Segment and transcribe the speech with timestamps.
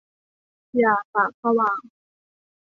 [0.77, 1.79] อย่าปากสว่าง!